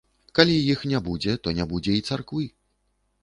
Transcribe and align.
Калі 0.37 0.53
іх 0.73 0.85
не 0.93 1.01
будзе, 1.09 1.35
то 1.47 1.53
не 1.59 1.67
будзе 1.73 1.93
і 1.99 2.05
царквы. 2.13 2.45